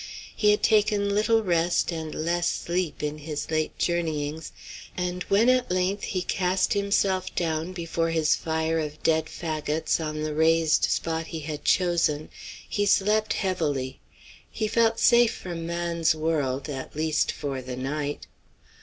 [0.35, 4.51] He had taken little rest and less sleep in his late journeyings,
[4.97, 10.23] and when at length he cast himself down before his fire of dead fagots on
[10.23, 12.31] the raised spot he had chosen,
[12.67, 13.99] he slept heavily.
[14.49, 18.25] He felt safe from man's world, at least for the night.